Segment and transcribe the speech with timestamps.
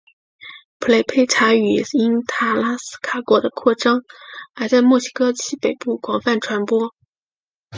[0.79, 4.01] 普雷佩查语因塔拉斯卡国的扩张
[4.55, 6.95] 而在墨西哥西北部广泛传播。